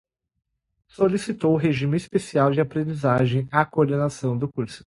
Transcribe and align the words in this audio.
Solicitou 0.87 1.55
regime 1.57 1.95
especial 1.95 2.51
de 2.55 2.59
aprendizagem 2.59 3.47
à 3.51 3.63
coordenação 3.63 4.35
do 4.35 4.51
curso 4.51 4.83